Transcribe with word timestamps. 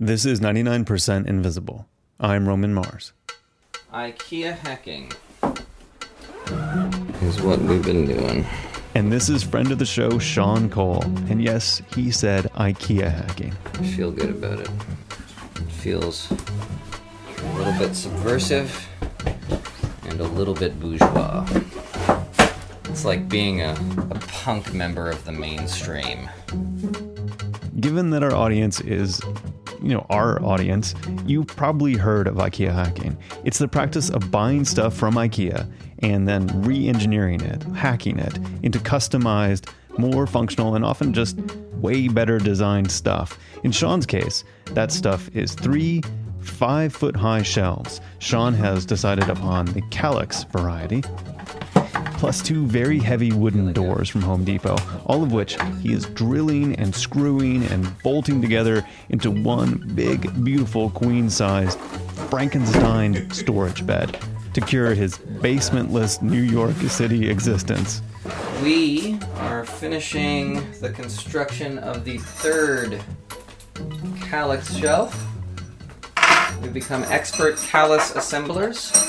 This 0.00 0.24
is 0.24 0.38
99% 0.38 1.26
Invisible. 1.26 1.88
I'm 2.20 2.46
Roman 2.46 2.72
Mars. 2.72 3.12
IKEA 3.92 4.56
hacking 4.56 5.10
is 7.20 7.42
what 7.42 7.58
we've 7.58 7.84
been 7.84 8.06
doing. 8.06 8.46
And 8.94 9.10
this 9.10 9.28
is 9.28 9.42
friend 9.42 9.72
of 9.72 9.80
the 9.80 9.84
show, 9.84 10.20
Sean 10.20 10.70
Cole. 10.70 11.02
And 11.28 11.42
yes, 11.42 11.82
he 11.96 12.12
said 12.12 12.44
IKEA 12.52 13.10
hacking. 13.10 13.52
I 13.74 13.82
feel 13.82 14.12
good 14.12 14.30
about 14.30 14.60
it. 14.60 14.70
It 15.56 15.72
feels 15.72 16.30
a 16.30 17.56
little 17.56 17.76
bit 17.76 17.96
subversive 17.96 18.88
and 20.04 20.20
a 20.20 20.28
little 20.28 20.54
bit 20.54 20.78
bourgeois. 20.78 21.44
It's 22.84 23.04
like 23.04 23.28
being 23.28 23.62
a, 23.62 23.72
a 24.12 24.18
punk 24.28 24.72
member 24.72 25.10
of 25.10 25.24
the 25.24 25.32
mainstream. 25.32 26.30
Given 27.80 28.10
that 28.10 28.22
our 28.22 28.34
audience 28.34 28.80
is 28.80 29.20
you 29.82 29.94
know, 29.94 30.06
our 30.10 30.42
audience, 30.44 30.94
you've 31.26 31.46
probably 31.46 31.94
heard 31.94 32.26
of 32.26 32.36
IKEA 32.36 32.72
hacking. 32.72 33.16
It's 33.44 33.58
the 33.58 33.68
practice 33.68 34.10
of 34.10 34.30
buying 34.30 34.64
stuff 34.64 34.94
from 34.94 35.14
IKEA 35.14 35.66
and 36.00 36.26
then 36.28 36.46
re 36.62 36.88
engineering 36.88 37.40
it, 37.40 37.62
hacking 37.74 38.18
it 38.18 38.38
into 38.62 38.78
customized, 38.78 39.68
more 39.98 40.26
functional, 40.26 40.74
and 40.74 40.84
often 40.84 41.12
just 41.12 41.38
way 41.74 42.08
better 42.08 42.38
designed 42.38 42.90
stuff. 42.90 43.38
In 43.64 43.72
Sean's 43.72 44.06
case, 44.06 44.44
that 44.72 44.92
stuff 44.92 45.28
is 45.34 45.54
three 45.54 46.02
five 46.40 46.94
foot 46.94 47.16
high 47.16 47.42
shelves. 47.42 48.00
Sean 48.18 48.54
has 48.54 48.86
decided 48.86 49.28
upon 49.28 49.66
the 49.66 49.82
Kallax 49.82 50.50
variety, 50.50 51.02
plus 52.18 52.42
two 52.42 52.66
very 52.66 52.98
heavy 52.98 53.30
wooden 53.30 53.72
doors 53.72 54.08
from 54.08 54.22
Home 54.22 54.44
Depot, 54.44 54.76
all 55.06 55.22
of 55.22 55.30
which 55.30 55.56
he 55.80 55.92
is 55.92 56.04
drilling 56.06 56.74
and 56.74 56.92
screwing 56.92 57.62
and 57.66 57.96
bolting 58.02 58.42
together 58.42 58.84
into 59.10 59.30
one 59.30 59.92
big, 59.94 60.44
beautiful 60.44 60.90
queen 60.90 61.30
sized 61.30 61.78
Frankenstein 62.28 63.30
storage 63.30 63.86
bed 63.86 64.18
to 64.52 64.60
cure 64.60 64.94
his 64.94 65.16
basementless 65.16 66.20
New 66.20 66.42
York 66.42 66.74
City 66.88 67.30
existence. 67.30 68.02
We 68.64 69.20
are 69.36 69.64
finishing 69.64 70.54
the 70.80 70.90
construction 70.90 71.78
of 71.78 72.04
the 72.04 72.18
third 72.18 73.00
Kallax 74.26 74.76
shelf. 74.80 75.24
We've 76.60 76.74
become 76.74 77.04
expert 77.04 77.54
Kallax 77.54 78.16
assemblers. 78.16 79.07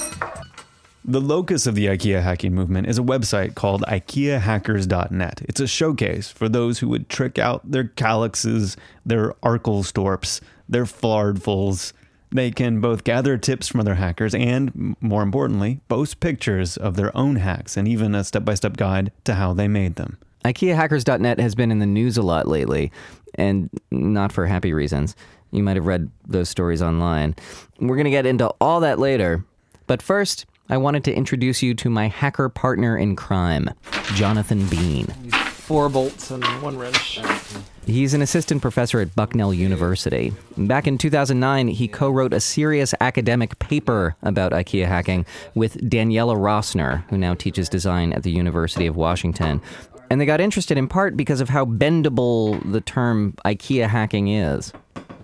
The 1.10 1.20
locus 1.20 1.66
of 1.66 1.74
the 1.74 1.88
IKEA 1.88 2.22
hacking 2.22 2.54
movement 2.54 2.86
is 2.86 3.00
a 3.00 3.02
website 3.02 3.56
called 3.56 3.82
IKEAhackers.net. 3.88 5.42
It's 5.50 5.60
a 5.60 5.66
showcase 5.66 6.30
for 6.30 6.48
those 6.48 6.78
who 6.78 6.88
would 6.90 7.10
trick 7.10 7.40
out 7.40 7.72
their 7.72 7.86
Kallaxes, 7.86 8.78
their 9.04 9.34
Arkelstorps, 9.42 10.40
their 10.70 10.86
Flardfuls. 10.86 11.94
They 12.30 12.52
can 12.52 12.80
both 12.80 13.04
gather 13.04 13.40
tips 13.40 13.68
from 13.68 13.80
other 13.80 13.96
hackers 13.96 14.36
and, 14.36 14.96
more 15.02 15.24
importantly, 15.24 15.80
post 15.88 16.20
pictures 16.20 16.78
of 16.78 16.96
their 16.96 17.18
own 17.18 17.38
hacks 17.38 17.76
and 17.76 17.88
even 17.88 18.14
a 18.14 18.24
step 18.24 18.46
by 18.46 18.54
step 18.54 18.78
guide 18.78 19.12
to 19.24 19.34
how 19.34 19.52
they 19.54 19.68
made 19.68 19.96
them. 19.96 20.20
IKEAhackers.net 20.46 21.40
has 21.40 21.56
been 21.56 21.72
in 21.72 21.80
the 21.80 21.88
news 21.88 22.18
a 22.18 22.22
lot 22.22 22.48
lately, 22.48 22.92
and 23.34 23.72
not 23.90 24.32
for 24.32 24.46
happy 24.46 24.74
reasons. 24.74 25.16
You 25.50 25.64
might 25.64 25.76
have 25.76 25.88
read 25.88 26.12
those 26.28 26.50
stories 26.50 26.84
online. 26.84 27.36
We're 27.80 27.96
going 27.96 28.04
to 28.04 28.12
get 28.12 28.28
into 28.28 28.50
all 28.62 28.82
that 28.82 29.00
later. 29.00 29.44
But 29.88 30.04
first, 30.04 30.46
I 30.72 30.78
wanted 30.78 31.04
to 31.06 31.14
introduce 31.14 31.64
you 31.64 31.74
to 31.74 31.90
my 31.90 32.10
hacker 32.10 32.48
partner 32.48 32.96
in 32.96 33.16
crime, 33.16 33.72
Jonathan 34.14 34.68
Bean. 34.68 35.08
Four 35.42 35.90
bolts 35.90 36.30
and 36.30 36.44
one 36.62 36.78
wrench. 36.78 37.20
He's 37.88 38.14
an 38.14 38.22
assistant 38.22 38.62
professor 38.62 39.00
at 39.00 39.16
Bucknell 39.16 39.52
University. 39.52 40.32
Back 40.58 40.86
in 40.86 41.00
2009, 41.00 41.70
he 41.70 41.88
co 41.88 42.12
wrote 42.12 42.34
a 42.34 42.40
serious 42.40 42.94
academic 43.02 43.58
paper 43.58 44.16
about 44.22 44.52
IKEA 44.52 44.86
hacking 44.86 45.26
with 45.56 45.76
Daniela 45.90 46.36
Rosner, 46.36 47.04
who 47.10 47.18
now 47.18 47.34
teaches 47.34 47.68
design 47.68 48.14
at 48.14 48.22
the 48.22 48.32
University 48.32 48.86
of 48.86 48.96
Washington. 48.96 49.62
And 50.12 50.22
they 50.22 50.26
got 50.28 50.40
interested 50.40 50.78
in 50.78 50.88
part 50.88 51.18
because 51.18 51.42
of 51.42 51.50
how 51.50 51.66
bendable 51.66 52.60
the 52.72 52.82
term 52.82 53.34
IKEA 53.44 53.88
hacking 53.88 54.28
is. 54.28 54.72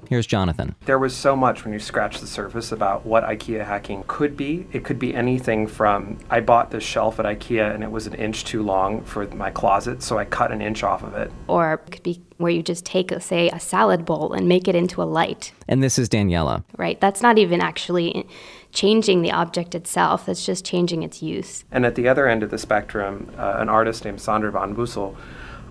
Here's 0.10 0.28
Jonathan. 0.28 0.76
There 0.86 1.00
was 1.00 1.16
so 1.16 1.36
much 1.36 1.64
when 1.64 1.74
you 1.74 1.80
scratch 1.80 2.20
the 2.20 2.28
surface 2.28 2.72
about 2.72 3.06
what 3.06 3.24
IKEA 3.24 3.66
hacking 3.66 4.04
could 4.08 4.38
be. 4.38 4.68
It 4.72 4.84
could 4.84 5.00
be 5.00 5.16
anything 5.16 5.68
from 5.68 6.18
I 6.30 6.40
bought 6.40 6.72
this 6.72 6.84
shelf 6.84 7.20
at 7.20 7.26
IKEA 7.26 7.74
and 7.74 7.84
it 7.84 7.92
was 7.92 8.08
an 8.08 8.14
inch 8.16 8.46
too 8.46 8.64
long 8.64 9.04
for 9.04 9.28
my 9.28 9.52
closet, 9.52 10.02
so 10.02 10.18
I 10.18 10.26
cut 10.26 10.52
an 10.52 10.62
inch 10.62 10.84
off 10.84 11.04
of 11.04 11.14
it. 11.16 11.32
Or 11.48 11.74
it 11.74 11.92
could 11.92 12.04
be 12.04 12.22
where 12.38 12.52
you 12.52 12.62
just 12.62 12.86
take, 12.86 13.12
say, 13.22 13.50
a 13.50 13.60
salad 13.60 14.06
bowl 14.06 14.34
and 14.34 14.48
make 14.48 14.68
it 14.68 14.76
into 14.76 15.02
a 15.02 15.06
light. 15.06 15.54
And 15.68 15.82
this 15.82 15.98
is 15.98 16.10
Daniela. 16.10 16.64
Right? 16.78 17.00
That's 17.00 17.22
not 17.22 17.38
even 17.38 17.62
actually 17.62 18.28
changing 18.74 19.22
the 19.22 19.32
object 19.32 19.74
itself, 19.74 20.26
that's 20.26 20.46
just 20.46 20.66
changing 20.66 21.02
its 21.04 21.24
use. 21.24 21.64
And 21.72 21.86
at 21.86 21.96
the 21.96 22.08
other 22.08 22.28
end 22.28 22.44
of 22.44 22.52
the 22.52 22.58
spectrum, 22.58 23.32
uh, 23.38 23.56
an 23.58 23.70
artist 23.70 24.04
named 24.04 24.20
Sander 24.20 24.52
van 24.52 24.76
Bussel 24.76 25.16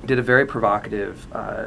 did 0.07 0.19
a 0.19 0.23
very 0.23 0.47
provocative 0.47 1.27
uh, 1.35 1.67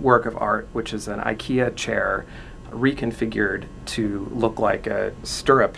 work 0.00 0.26
of 0.26 0.36
art, 0.36 0.68
which 0.72 0.92
is 0.92 1.08
an 1.08 1.20
IKEA 1.20 1.74
chair 1.76 2.26
reconfigured 2.70 3.66
to 3.86 4.30
look 4.32 4.58
like 4.58 4.86
a 4.86 5.12
stirrup 5.24 5.76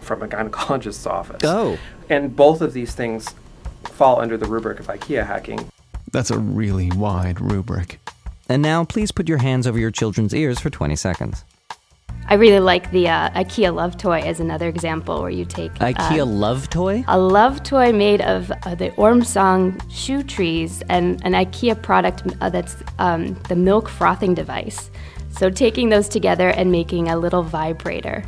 from 0.00 0.22
a 0.22 0.28
gynecologist's 0.28 1.06
office. 1.06 1.42
Oh. 1.44 1.78
And 2.08 2.34
both 2.34 2.60
of 2.60 2.72
these 2.72 2.94
things 2.94 3.28
fall 3.84 4.20
under 4.20 4.36
the 4.36 4.46
rubric 4.46 4.80
of 4.80 4.86
IKEA 4.86 5.26
hacking. 5.26 5.70
That's 6.12 6.30
a 6.30 6.38
really 6.38 6.90
wide 6.90 7.40
rubric. 7.40 8.00
And 8.48 8.62
now, 8.62 8.84
please 8.84 9.12
put 9.12 9.28
your 9.28 9.38
hands 9.38 9.66
over 9.66 9.78
your 9.78 9.92
children's 9.92 10.34
ears 10.34 10.58
for 10.58 10.70
20 10.70 10.96
seconds. 10.96 11.44
I 12.28 12.34
really 12.34 12.60
like 12.60 12.90
the 12.92 13.08
uh, 13.08 13.30
IKEA 13.30 13.74
Love 13.74 13.96
Toy 13.96 14.20
as 14.20 14.38
another 14.38 14.68
example 14.68 15.20
where 15.20 15.30
you 15.30 15.44
take 15.44 15.74
IKEA 15.74 16.20
uh, 16.20 16.26
Love 16.26 16.70
Toy, 16.70 17.04
a 17.08 17.18
love 17.18 17.62
toy 17.62 17.92
made 17.92 18.20
of 18.20 18.50
uh, 18.50 18.74
the 18.74 18.90
Ormsong 18.90 19.80
shoe 19.90 20.22
trees, 20.22 20.82
and 20.88 21.20
an 21.24 21.32
IKEA 21.32 21.80
product 21.82 22.22
uh, 22.40 22.48
that's 22.48 22.76
um, 22.98 23.34
the 23.48 23.56
milk 23.56 23.88
frothing 23.88 24.34
device. 24.34 24.90
So 25.30 25.50
taking 25.50 25.88
those 25.88 26.08
together 26.08 26.50
and 26.50 26.70
making 26.70 27.08
a 27.08 27.16
little 27.16 27.42
vibrator. 27.42 28.24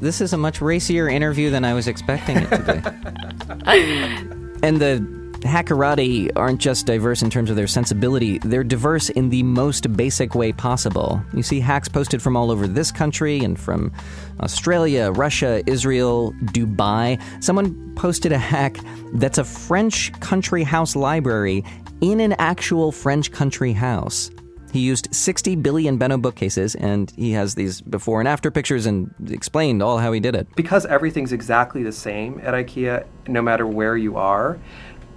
This 0.00 0.20
is 0.20 0.32
a 0.32 0.36
much 0.36 0.60
racier 0.60 1.08
interview 1.08 1.50
than 1.50 1.64
I 1.64 1.72
was 1.72 1.88
expecting 1.88 2.38
it 2.38 2.50
to 2.50 2.58
be. 2.58 3.66
and 4.62 4.80
the 4.80 5.25
Hackerati 5.46 6.30
aren't 6.36 6.60
just 6.60 6.86
diverse 6.86 7.22
in 7.22 7.30
terms 7.30 7.50
of 7.50 7.56
their 7.56 7.66
sensibility, 7.66 8.38
they're 8.38 8.64
diverse 8.64 9.08
in 9.10 9.30
the 9.30 9.42
most 9.42 9.96
basic 9.96 10.34
way 10.34 10.52
possible. 10.52 11.22
You 11.32 11.42
see 11.42 11.60
hacks 11.60 11.88
posted 11.88 12.20
from 12.20 12.36
all 12.36 12.50
over 12.50 12.66
this 12.66 12.90
country 12.92 13.38
and 13.40 13.58
from 13.58 13.92
Australia, 14.40 15.10
Russia, 15.12 15.62
Israel, 15.66 16.32
Dubai. 16.52 17.20
Someone 17.42 17.94
posted 17.94 18.32
a 18.32 18.38
hack 18.38 18.78
that's 19.14 19.38
a 19.38 19.44
French 19.44 20.12
country 20.20 20.62
house 20.62 20.96
library 20.96 21.64
in 22.00 22.20
an 22.20 22.34
actual 22.38 22.92
French 22.92 23.32
country 23.32 23.72
house. 23.72 24.30
He 24.72 24.80
used 24.80 25.14
60 25.14 25.56
billion 25.56 25.96
Benno 25.96 26.18
bookcases, 26.18 26.74
and 26.74 27.10
he 27.16 27.32
has 27.32 27.54
these 27.54 27.80
before 27.80 28.20
and 28.20 28.28
after 28.28 28.50
pictures 28.50 28.84
and 28.84 29.10
explained 29.30 29.82
all 29.82 29.96
how 29.98 30.12
he 30.12 30.20
did 30.20 30.34
it. 30.34 30.48
Because 30.54 30.84
everything's 30.84 31.32
exactly 31.32 31.82
the 31.82 31.92
same 31.92 32.40
at 32.42 32.52
IKEA, 32.52 33.06
no 33.26 33.40
matter 33.40 33.66
where 33.66 33.96
you 33.96 34.16
are, 34.16 34.58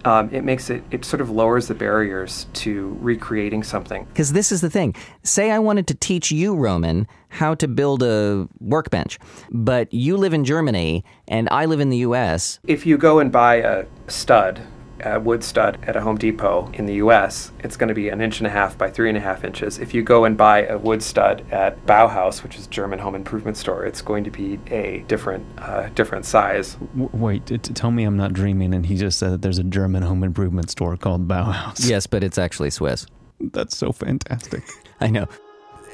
um, 0.06 0.30
it 0.32 0.44
makes 0.44 0.70
it 0.70 0.84
it 0.92 1.06
sort 1.06 1.22
of 1.22 1.30
lowers 1.30 1.68
the 1.68 1.76
barriers 1.76 2.48
to 2.54 2.98
recreating 3.02 3.64
something. 3.64 4.06
Because 4.06 4.34
this 4.34 4.52
is 4.52 4.62
the 4.62 4.70
thing. 4.70 4.96
Say 5.24 5.52
i 5.52 5.60
wanted 5.60 5.88
to 5.88 5.96
teach 5.96 6.32
you 6.32 6.56
roman 6.56 7.08
how 7.30 7.54
to 7.56 7.68
build 7.68 8.04
a 8.04 8.48
workbench 8.60 9.20
but 9.52 9.92
you 9.94 10.18
live 10.18 10.34
in 10.34 10.44
germany 10.44 11.04
and 11.28 11.48
i 11.52 11.66
live 11.66 11.80
in 11.80 11.90
the 11.90 11.98
us 11.98 12.60
if 12.68 12.86
you 12.86 12.98
go 12.98 13.20
and 13.20 13.32
buy 13.32 13.56
a 13.56 13.86
stud 14.08 14.62
a 15.04 15.20
wood 15.20 15.44
stud 15.44 15.78
at 15.84 15.96
a 15.96 16.02
Home 16.02 16.18
Depot 16.18 16.70
in 16.74 16.86
the 16.86 16.96
US, 16.96 17.52
it's 17.60 17.78
going 17.78 17.88
to 17.88 17.94
be 17.94 18.10
an 18.10 18.22
inch 18.22 18.40
and 18.40 18.48
a 18.48 18.50
half 18.50 18.78
by 18.78 18.90
three 18.90 19.10
and 19.10 19.18
a 19.18 19.22
half 19.22 19.44
inches. 19.44 19.80
If 19.80 19.94
you 19.94 20.04
go 20.04 20.26
and 20.26 20.38
buy 20.38 20.66
a 20.66 20.78
wood 20.78 21.04
stud 21.04 21.44
at 21.52 21.86
Bauhaus, 21.86 22.44
which 22.44 22.58
is 22.58 22.68
a 22.68 22.70
German 22.70 23.00
home 23.00 23.16
improvement 23.16 23.58
store, 23.58 23.86
it's 23.86 24.02
going 24.02 24.24
to 24.24 24.32
be 24.32 24.60
a 24.68 25.00
different 25.08 25.46
uh, 25.58 25.90
different 25.90 26.26
size. 26.26 26.76
W- 26.76 27.10
wait, 27.14 27.46
t- 27.46 27.58
tell 27.58 27.92
me 27.92 28.04
I'm 28.04 28.18
not 28.18 28.34
dreaming. 28.34 28.74
And 28.74 28.86
he 28.86 28.96
just 28.96 29.20
said 29.20 29.32
that 29.32 29.42
there's 29.42 29.60
a 29.60 29.64
German 29.64 30.04
home 30.04 30.24
improvement 30.24 30.70
store 30.70 30.98
called 30.98 31.28
Bauhaus. 31.28 31.90
Yes, 31.90 32.08
but 32.08 32.24
it's 32.24 32.38
actually 32.38 32.70
Swiss. 32.70 33.06
That's 33.40 33.78
so 33.78 33.92
fantastic. 33.92 34.64
I 35.00 35.10
know. 35.10 35.28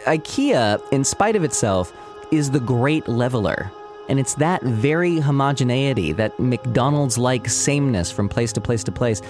IKEA, 0.06 0.82
in 0.92 1.04
spite 1.04 1.36
of 1.36 1.44
itself, 1.44 1.94
is 2.32 2.52
the 2.52 2.60
great 2.60 3.08
leveler. 3.08 3.72
And 4.08 4.20
it's 4.20 4.36
that 4.36 4.62
very 4.62 5.20
homogeneity, 5.20 6.12
that 6.14 6.40
McDonald's 6.40 7.18
like 7.18 7.50
sameness 7.50 8.12
from 8.12 8.30
place 8.30 8.54
to 8.54 8.62
place 8.62 8.84
to 8.84 8.92
place, 8.92 9.22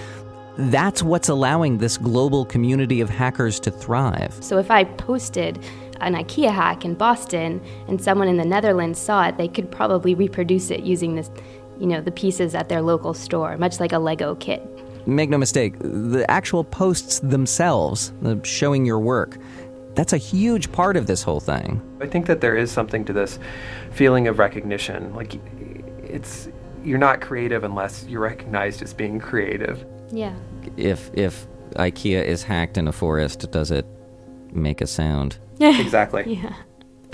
that's 0.58 1.02
what's 1.02 1.28
allowing 1.28 1.78
this 1.78 1.98
global 1.98 2.44
community 2.44 3.00
of 3.00 3.10
hackers 3.10 3.60
to 3.60 3.70
thrive. 3.70 4.36
So 4.40 4.58
if 4.58 4.70
I 4.70 4.84
posted 4.84 5.58
an 6.00 6.14
IKEA 6.14 6.50
hack 6.50 6.84
in 6.84 6.94
Boston 6.94 7.60
and 7.88 8.02
someone 8.02 8.28
in 8.28 8.36
the 8.36 8.44
Netherlands 8.44 8.98
saw 8.98 9.26
it, 9.28 9.36
they 9.36 9.48
could 9.48 9.70
probably 9.70 10.14
reproduce 10.14 10.70
it 10.70 10.80
using 10.80 11.14
this, 11.14 11.30
you 11.78 11.86
know, 11.86 12.00
the 12.00 12.10
pieces 12.10 12.54
at 12.54 12.68
their 12.68 12.82
local 12.82 13.14
store, 13.14 13.56
much 13.56 13.80
like 13.80 13.92
a 13.92 13.98
Lego 13.98 14.34
kit. 14.36 14.62
Make 15.06 15.30
no 15.30 15.38
mistake, 15.38 15.74
the 15.78 16.24
actual 16.28 16.64
posts 16.64 17.20
themselves, 17.20 18.12
the 18.22 18.40
showing 18.44 18.84
your 18.84 18.98
work, 18.98 19.38
That's 19.96 20.12
a 20.12 20.18
huge 20.18 20.70
part 20.72 20.96
of 20.96 21.06
this 21.06 21.22
whole 21.22 21.40
thing. 21.40 21.82
I 22.00 22.06
think 22.06 22.26
that 22.26 22.42
there 22.42 22.54
is 22.54 22.70
something 22.70 23.04
to 23.06 23.12
this 23.14 23.38
feeling 23.90 24.28
of 24.28 24.38
recognition. 24.38 25.14
Like 25.14 25.40
it's 26.04 26.48
you're 26.84 26.98
not 26.98 27.20
creative 27.20 27.64
unless 27.64 28.04
you're 28.06 28.20
recognized 28.20 28.82
as 28.82 28.92
being 28.94 29.18
creative. 29.18 29.84
Yeah. 30.12 30.36
If 30.76 31.10
if 31.14 31.46
IKEA 31.76 32.22
is 32.22 32.42
hacked 32.42 32.76
in 32.76 32.86
a 32.86 32.92
forest, 32.92 33.50
does 33.50 33.70
it 33.70 33.86
make 34.52 34.80
a 34.82 34.86
sound? 34.86 35.38
Yeah. 35.58 35.80
Exactly. 35.86 36.24
Yeah. 36.34 36.54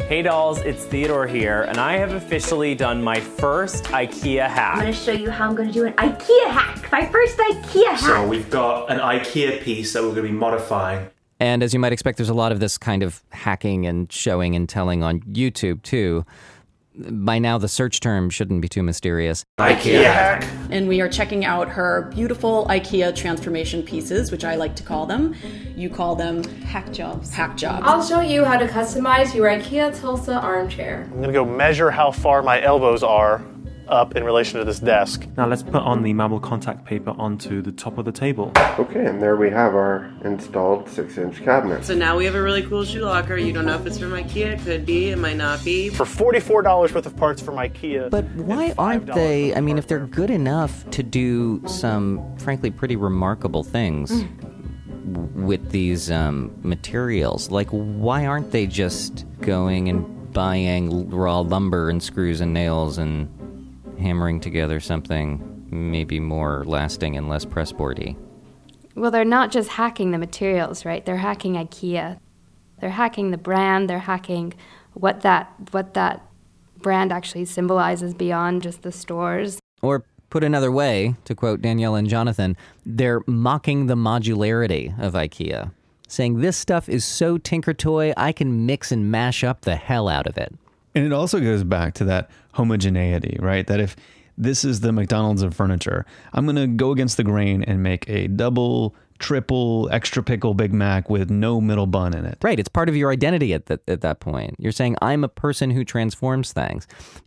Hey 0.09 0.23
dolls, 0.23 0.59
it's 0.59 0.85
Theodore 0.85 1.27
here, 1.27 1.63
and 1.63 1.79
I 1.79 1.97
have 1.99 2.13
officially 2.13 2.75
done 2.75 3.03
my 3.03 3.21
first 3.21 3.85
IKEA 3.85 4.49
hack. 4.49 4.75
I'm 4.75 4.81
going 4.81 4.93
to 4.93 4.99
show 4.99 5.13
you 5.13 5.31
how 5.31 5.49
I'm 5.49 5.55
going 5.55 5.69
to 5.69 5.73
do 5.73 5.87
an 5.87 5.93
IKEA 5.95 6.49
hack. 6.49 6.91
My 6.91 7.07
first 7.07 7.39
IKEA 7.39 7.85
hack. 7.87 7.99
So 8.01 8.27
we've 8.27 8.51
got 8.51 8.91
an 8.91 8.99
IKEA 8.99 9.63
piece 9.63 9.93
that 9.93 10.03
we're 10.03 10.11
going 10.11 10.27
to 10.27 10.33
be 10.33 10.33
modifying. 10.33 11.09
And 11.43 11.65
as 11.65 11.75
you 11.75 11.81
might 11.81 11.93
expect, 11.93 12.19
there's 12.19 12.29
a 12.29 12.35
lot 12.35 12.53
of 12.53 12.61
this 12.61 12.79
kind 12.79 13.03
of 13.03 13.21
hacking 13.31 13.85
and 13.85 14.11
showing 14.13 14.55
and 14.55 14.69
telling 14.69 15.03
on 15.03 15.23
YouTube 15.23 15.83
too. 15.83 16.25
By 16.95 17.41
now, 17.41 17.59
the 17.59 17.67
search 17.67 17.99
term 17.99 18.31
shouldn't 18.31 18.63
be 18.63 18.69
too 18.69 18.85
mysterious. 18.85 19.45
IKEA 19.59 20.05
hack. 20.05 20.47
and 20.71 20.87
we 20.87 21.01
are 21.01 21.09
checking 21.09 21.45
out 21.45 21.69
her 21.69 22.09
beautiful 22.15 22.65
IKEA 22.67 23.17
transformation 23.17 23.83
pieces, 23.83 24.31
which 24.31 24.45
I 24.45 24.55
like 24.55 24.77
to 24.77 24.85
call 24.85 25.07
them. 25.07 25.35
You 25.75 25.91
call 25.91 26.15
them 26.15 26.45
hack 26.45 26.93
jobs. 26.93 27.35
Hack 27.35 27.57
jobs. 27.57 27.83
I'll 27.89 28.05
show 28.05 28.21
you 28.21 28.45
how 28.45 28.57
to 28.57 28.69
customize 28.69 29.35
your 29.35 29.49
IKEA 29.49 29.99
Tullsta 29.99 30.41
armchair. 30.41 31.09
I'm 31.13 31.21
gonna 31.21 31.33
go 31.33 31.45
measure 31.45 31.91
how 31.91 32.13
far 32.13 32.45
my 32.45 32.63
elbows 32.63 33.03
are 33.03 33.43
up 33.93 34.17
in 34.17 34.25
relation 34.25 34.59
to 34.59 34.65
this 34.65 34.81
desk. 34.81 35.27
Now 35.37 35.47
let's 35.47 35.63
put 35.63 35.77
on 35.77 36.03
the 36.03 36.13
marble 36.15 36.41
contact 36.41 36.85
paper 36.85 37.11
onto 37.11 37.61
the 37.63 37.71
top 37.71 37.99
of 37.99 38.05
the 38.05 38.13
table. 38.13 38.51
Okay, 38.79 39.05
and 39.05 39.21
there 39.23 39.37
we 39.37 39.51
have 39.51 39.75
our 39.75 40.11
installed 40.25 40.89
six 40.89 41.19
inch 41.19 41.43
cabinet. 41.43 41.85
So 41.85 41.95
now 41.95 42.17
we 42.17 42.25
have 42.25 42.35
a 42.35 42.43
really 42.43 42.63
cool 42.63 42.85
shoe 42.85 43.03
locker. 43.03 43.37
You 43.37 43.53
don't 43.53 43.67
know 43.67 43.77
if 43.77 43.87
it's 43.87 43.99
from 43.99 44.11
IKEA. 44.13 44.55
It 44.55 44.61
could 44.61 44.87
be. 44.87 45.11
It 45.11 45.19
might 45.19 45.37
not 45.37 45.63
be. 45.65 45.91
For 45.91 46.07
$44 46.07 46.95
worth 46.95 47.07
of 47.07 47.17
parts 47.17 47.43
from 47.43 47.57
IKEA. 47.57 48.11
But 48.11 48.25
why 48.35 48.75
aren't 48.79 49.07
they? 49.07 49.55
I 49.55 49.61
mean, 49.61 49.77
if 49.79 49.87
they're 49.87 50.07
good 50.07 50.31
enough 50.31 50.89
to 50.91 51.03
do 51.03 51.63
some, 51.67 52.37
frankly, 52.39 52.71
pretty 52.71 52.97
remarkable 52.97 53.63
things 53.63 54.11
w- 55.13 55.47
with 55.47 55.71
these 55.71 56.11
um, 56.11 56.51
materials, 56.63 57.51
like 57.51 57.69
why 57.69 58.25
aren't 58.25 58.53
they 58.53 58.67
just 58.67 59.27
going 59.41 59.89
and 59.91 60.33
buying 60.33 61.11
raw 61.11 61.41
lumber 61.41 61.91
and 61.91 62.03
screws 62.03 62.41
and 62.41 62.55
nails 62.55 62.97
and 62.97 63.29
hammering 63.99 64.41
together 64.41 64.81
something 64.81 65.67
maybe 65.71 66.21
more 66.21 66.65
lasting 66.67 67.17
and 67.17 67.29
less 67.29 67.45
pressboardy? 67.45 68.17
Well, 68.95 69.11
they're 69.11 69.25
not 69.25 69.51
just 69.51 69.71
hacking 69.71 70.11
the 70.11 70.19
materials, 70.19 70.85
right? 70.85 71.05
They're 71.05 71.17
hacking 71.17 71.55
IKEA. 71.55 72.19
They're 72.81 72.91
hacking 72.91 73.31
the 73.31 73.39
brand. 73.39 73.89
They're 73.89 74.01
hacking 74.01 74.55
what 74.95 75.23
that 75.23 75.53
what 75.71 75.95
that 75.95 76.27
brand 76.83 77.13
actually 77.13 77.45
symbolizes 77.45 78.13
beyond 78.13 78.63
just 78.63 78.83
the 78.83 78.93
stores. 78.93 79.59
Or 79.81 80.05
put 80.31 80.45
another 80.45 80.71
way, 80.71 81.15
to 81.25 81.35
quote 81.35 81.63
Danielle 81.63 81.95
and 81.95 82.09
Jonathan, 82.09 82.57
they're 82.85 83.23
mocking 83.27 83.87
the 83.87 83.95
modularity 83.95 84.99
of 85.01 85.15
IKEA, 85.15 85.73
saying 86.09 86.41
this 86.41 86.57
stuff 86.57 86.89
is 86.89 87.05
so 87.05 87.39
Tinker 87.39 87.73
Toy, 87.73 88.13
I 88.17 88.33
can 88.33 88.67
mix 88.67 88.93
and 88.93 89.11
mash 89.11 89.45
up 89.45 89.63
the 89.63 89.77
hell 89.77 90.09
out 90.09 90.27
of 90.27 90.37
it. 90.37 90.55
And 90.95 91.05
it 91.05 91.13
also 91.13 91.41
goes 91.41 91.65
back 91.65 91.95
to 91.95 92.05
that 92.05 92.31
homogeneity, 92.53 93.39
right? 93.41 93.67
That 93.67 93.81
if 93.81 93.97
this 94.37 94.65
is 94.65 94.81
the 94.81 94.93
McDonald's 94.93 95.43
of 95.43 95.55
furniture, 95.55 96.05
I'm 96.33 96.45
going 96.45 96.57
to 96.57 96.67
go 96.67 96.91
against 96.91 97.17
the 97.17 97.25
grain 97.25 97.63
and 97.63 97.83
make 97.83 98.09
a 98.09 98.29
double, 98.29 98.95
triple, 99.19 99.89
extra 99.93 100.23
pickle 100.23 100.55
Big 100.55 100.73
Mac 100.73 101.09
with 101.09 101.31
no 101.31 101.61
middle 101.61 101.87
bun 101.87 102.15
in 102.15 102.25
it. 102.25 102.39
Right, 102.43 102.59
it's 102.59 102.69
part 102.69 102.89
of 102.89 102.97
your 102.97 103.11
identity 103.11 103.55
at 103.55 103.67
that 103.67 103.81
at 103.89 104.01
that 104.03 104.21
point. 104.21 104.57
You're 104.59 104.73
saying 104.73 104.97
I'm 105.01 105.25
a 105.25 105.29
person 105.29 105.71
who 105.71 105.85
transforms 105.85 106.53
things. 106.53 106.87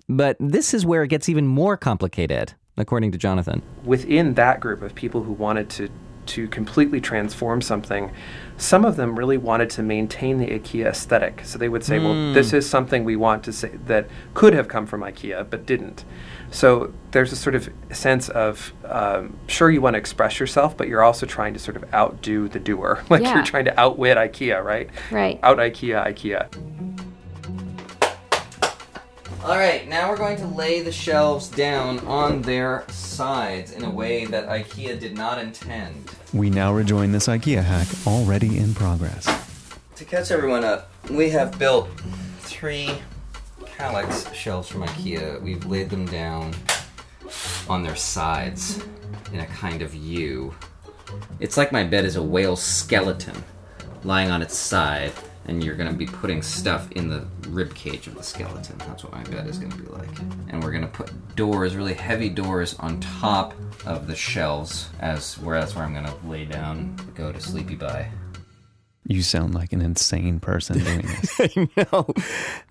But 0.10 0.38
this 0.40 0.74
is 0.74 0.86
where 0.86 1.04
it 1.04 1.08
gets 1.08 1.30
even 1.30 1.48
more 1.48 1.78
complicated, 1.78 2.54
according 2.78 3.12
to 3.14 3.18
Jonathan. 3.18 3.62
Within 3.84 4.34
that 4.36 4.60
group 4.60 4.82
of 4.82 4.94
people 4.94 5.24
who 5.24 5.32
wanted 5.34 5.70
to 5.72 5.90
to 6.28 6.48
completely 6.48 7.00
transform 7.02 7.62
something, 7.62 8.12
some 8.58 8.86
of 8.86 8.96
them 8.96 9.18
really 9.18 9.38
wanted 9.38 9.70
to 9.72 9.84
maintain 9.84 10.38
the 10.38 10.48
IKEA 10.48 10.86
aesthetic. 10.88 11.42
So 11.44 11.58
they 11.58 11.68
would 11.70 11.84
say, 11.84 12.00
well, 12.00 12.14
Mm. 12.14 12.34
this 12.34 12.54
is 12.54 12.70
something 12.70 13.04
we 13.04 13.16
want 13.16 13.44
to 13.44 13.52
say 13.54 13.72
that 13.88 14.08
could 14.34 14.54
have 14.54 14.68
come 14.68 14.86
from 14.86 15.02
IKEA 15.02 15.46
but 15.50 15.66
didn't. 15.66 16.06
So 16.52 16.94
there's 17.12 17.34
a 17.34 17.36
sort 17.36 17.56
of 17.56 17.70
sense 17.92 18.30
of 18.30 18.72
um, 18.88 19.36
sure 19.48 19.70
you 19.70 19.82
want 19.82 19.96
to 19.96 19.98
express 19.98 20.40
yourself, 20.40 20.78
but 20.78 20.88
you're 20.88 21.04
also 21.04 21.26
trying 21.26 21.54
to 21.54 21.60
sort 21.60 21.76
of 21.76 21.94
outdo 21.94 22.48
the 22.48 22.60
doer. 22.60 23.04
like 23.10 23.24
Yeah. 23.24 23.36
you're 23.36 23.44
trying 23.44 23.66
to 23.66 23.78
outwit 23.80 24.18
IKEA, 24.18 24.64
right? 24.64 24.90
Right. 25.12 25.40
Out 25.44 25.58
IKEA, 25.58 26.08
IKEA. 26.08 26.95
All 29.46 29.60
right, 29.60 29.88
now 29.88 30.10
we're 30.10 30.18
going 30.18 30.38
to 30.38 30.48
lay 30.48 30.82
the 30.82 30.92
shelves 30.92 31.50
down 31.50 32.00
on 32.00 32.42
their 32.42 32.84
sides 32.90 33.74
in 33.74 33.84
a 33.84 33.90
way 33.92 34.26
that 34.26 34.48
IKEA 34.48 35.00
did 35.00 35.16
not 35.16 35.38
intend. 35.38 36.10
We 36.34 36.50
now 36.50 36.74
rejoin 36.74 37.12
this 37.12 37.28
IKEA 37.28 37.64
hack 37.64 37.88
already 38.08 38.58
in 38.58 38.74
progress. 38.74 39.28
To 39.98 40.04
catch 40.04 40.32
everyone 40.32 40.64
up, 40.64 40.90
we 41.12 41.30
have 41.30 41.60
built 41.60 41.92
three 42.40 42.90
Kallax 43.60 44.34
shelves 44.34 44.68
from 44.68 44.82
IKEA. 44.82 45.40
We've 45.44 45.64
laid 45.68 45.92
them 45.92 46.08
down 46.08 46.56
on 47.70 47.84
their 47.84 47.96
sides 47.96 48.84
in 49.32 49.42
a 49.42 49.46
kind 49.46 49.84
of 49.84 49.94
U. 49.94 50.56
It's 51.40 51.56
like 51.56 51.72
my 51.72 51.84
bed 51.84 52.04
is 52.04 52.16
a 52.16 52.24
whale 52.24 52.56
skeleton 52.56 53.44
lying 54.04 54.32
on 54.32 54.42
its 54.42 54.58
side, 54.58 55.12
and 55.48 55.64
you're 55.64 55.76
gonna 55.76 55.94
be 55.94 56.06
putting 56.06 56.42
stuff 56.42 56.92
in 56.94 57.10
the 57.10 57.26
rib 57.50 57.74
cage 57.76 58.08
of 58.08 58.16
the 58.16 58.24
skeleton. 58.24 58.78
That's 58.80 59.04
what 59.04 59.14
my 59.14 59.24
bed 59.24 59.48
is 59.48 59.58
gonna 59.58 59.76
be 59.76 59.88
like. 59.88 60.10
And 60.50 60.64
we're 60.64 60.72
gonna 60.72 60.88
put 60.88 61.12
doors, 61.36 61.76
really 61.76 61.94
heavy 61.94 62.30
doors, 62.30 62.76
on 62.80 63.00
top 63.00 63.54
of 63.86 64.08
the 64.08 64.16
shelves, 64.16 64.90
as 65.00 65.38
where 65.40 65.60
that's 65.60 65.76
where 65.76 65.86
I'm 65.86 65.94
gonna 65.94 66.16
lay 66.26 66.46
down, 66.46 66.96
go 67.16 67.32
to 67.32 67.40
sleepy 67.40 67.76
bye. 67.76 68.10
You 69.08 69.22
sound 69.22 69.54
like 69.54 69.72
an 69.72 69.82
insane 69.82 70.40
person 70.40 70.80
doing 70.80 71.02
this. 71.22 71.40
I 71.40 71.70
know. 71.78 72.08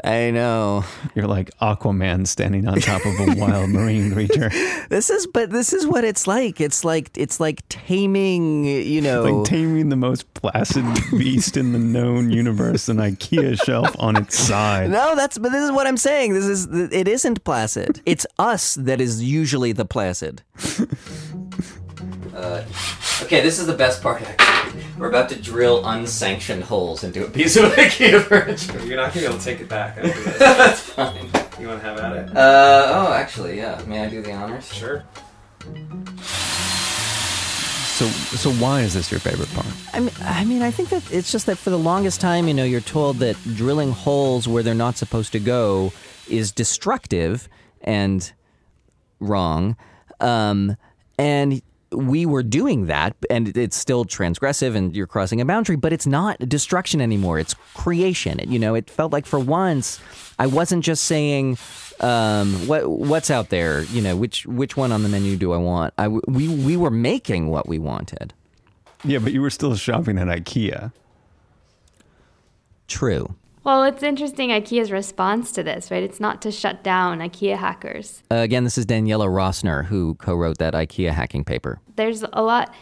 I 0.02 0.30
know. 0.32 0.84
You're 1.14 1.28
like 1.28 1.56
Aquaman 1.60 2.26
standing 2.26 2.66
on 2.66 2.80
top 2.80 3.04
of 3.06 3.20
a 3.20 3.34
wild 3.36 3.70
marine 3.70 4.12
creature. 4.12 4.50
This 4.88 5.10
is 5.10 5.28
but 5.28 5.50
this 5.50 5.72
is 5.72 5.86
what 5.86 6.02
it's 6.02 6.26
like. 6.26 6.60
It's 6.60 6.84
like 6.84 7.16
it's 7.16 7.38
like 7.38 7.62
taming, 7.68 8.64
you 8.64 9.00
know. 9.00 9.22
Like 9.22 9.48
taming 9.48 9.90
the 9.90 9.96
most 9.96 10.32
placid 10.34 10.84
beast 11.12 11.56
in 11.56 11.72
the 11.72 11.78
known 11.78 12.32
universe, 12.32 12.88
an 12.88 12.96
IKEA 12.96 13.62
shelf 13.64 13.94
on 14.00 14.16
its 14.16 14.36
side. 14.36 14.90
No, 14.90 15.14
that's 15.14 15.38
but 15.38 15.52
this 15.52 15.62
is 15.62 15.70
what 15.70 15.86
I'm 15.86 15.96
saying. 15.96 16.32
This 16.34 16.46
is 16.46 16.66
it 16.92 17.06
isn't 17.06 17.44
placid. 17.44 18.02
It's 18.06 18.26
us 18.40 18.74
that 18.74 19.00
is 19.00 19.22
usually 19.22 19.70
the 19.70 19.84
placid. 19.84 20.42
Uh, 22.34 22.64
okay, 23.22 23.40
this 23.40 23.58
is 23.58 23.66
the 23.66 23.76
best 23.76 24.02
part. 24.02 24.22
Actually. 24.22 24.82
We're 24.98 25.08
about 25.08 25.28
to 25.30 25.36
drill 25.36 25.84
unsanctioned 25.84 26.64
holes 26.64 27.04
into 27.04 27.26
a 27.26 27.30
piece 27.30 27.56
of 27.56 27.64
IKEA 27.72 28.22
furniture. 28.22 28.84
You're 28.84 28.96
not 28.96 29.12
going 29.12 29.12
to 29.12 29.18
be 29.20 29.24
able 29.26 29.38
to 29.38 29.44
take 29.44 29.60
it 29.60 29.68
back 29.68 29.96
after 29.98 30.08
this. 30.22 30.38
That's 30.38 30.80
fine. 30.80 31.30
You 31.60 31.68
want 31.68 31.80
to 31.80 31.86
have 31.86 31.98
at 31.98 32.16
it? 32.16 32.36
Uh, 32.36 33.06
oh, 33.08 33.12
actually, 33.12 33.56
yeah. 33.56 33.82
May 33.86 34.04
I 34.04 34.08
do 34.08 34.22
the 34.22 34.32
honors? 34.32 34.72
Sure. 34.72 35.04
So, 37.94 38.06
so 38.08 38.50
why 38.52 38.80
is 38.80 38.94
this 38.94 39.10
your 39.10 39.20
favorite 39.20 39.52
part? 39.54 39.66
I 39.92 40.00
mean, 40.00 40.10
I 40.22 40.44
mean, 40.44 40.62
I 40.62 40.72
think 40.72 40.88
that 40.88 41.12
it's 41.12 41.30
just 41.30 41.46
that 41.46 41.58
for 41.58 41.70
the 41.70 41.78
longest 41.78 42.20
time, 42.20 42.48
you 42.48 42.54
know, 42.54 42.64
you're 42.64 42.80
told 42.80 43.18
that 43.18 43.36
drilling 43.54 43.92
holes 43.92 44.48
where 44.48 44.64
they're 44.64 44.74
not 44.74 44.96
supposed 44.96 45.30
to 45.32 45.38
go 45.38 45.92
is 46.28 46.50
destructive 46.50 47.48
and 47.82 48.32
wrong. 49.20 49.76
Um, 50.20 50.76
and 51.18 51.62
we 51.94 52.26
were 52.26 52.42
doing 52.42 52.86
that, 52.86 53.16
and 53.30 53.56
it's 53.56 53.76
still 53.76 54.04
transgressive, 54.04 54.74
and 54.74 54.94
you're 54.94 55.06
crossing 55.06 55.40
a 55.40 55.44
boundary, 55.44 55.76
but 55.76 55.92
it's 55.92 56.06
not 56.06 56.38
destruction 56.40 57.00
anymore. 57.00 57.38
It's 57.38 57.54
creation. 57.74 58.40
You 58.46 58.58
know, 58.58 58.74
it 58.74 58.90
felt 58.90 59.12
like 59.12 59.26
for 59.26 59.38
once, 59.38 60.00
I 60.38 60.46
wasn't 60.46 60.84
just 60.84 61.04
saying, 61.04 61.58
um, 62.00 62.66
what 62.66 62.88
what's 62.88 63.30
out 63.30 63.50
there. 63.50 63.82
You 63.84 64.02
know, 64.02 64.16
which 64.16 64.46
which 64.46 64.76
one 64.76 64.92
on 64.92 65.02
the 65.02 65.08
menu 65.08 65.36
do 65.36 65.52
I 65.52 65.58
want? 65.58 65.94
I 65.98 66.08
we 66.08 66.48
we 66.48 66.76
were 66.76 66.90
making 66.90 67.48
what 67.48 67.68
we 67.68 67.78
wanted. 67.78 68.34
Yeah, 69.04 69.18
but 69.18 69.32
you 69.32 69.42
were 69.42 69.50
still 69.50 69.74
shopping 69.76 70.18
at 70.18 70.28
IKEA. 70.28 70.92
True. 72.88 73.34
Well, 73.64 73.84
it's 73.84 74.02
interesting 74.02 74.50
IKEA's 74.50 74.92
response 74.92 75.50
to 75.52 75.62
this, 75.62 75.90
right? 75.90 76.02
It's 76.02 76.20
not 76.20 76.42
to 76.42 76.52
shut 76.52 76.84
down 76.84 77.20
IKEA 77.20 77.56
hackers. 77.56 78.22
Uh, 78.30 78.36
again, 78.36 78.64
this 78.64 78.76
is 78.76 78.84
Daniela 78.84 79.26
Rosner 79.26 79.86
who 79.86 80.14
co-wrote 80.16 80.58
that 80.58 80.74
IKEA 80.74 81.10
hacking 81.10 81.44
paper. 81.44 81.80
There's 81.96 82.22
a 82.34 82.42
lot 82.42 82.74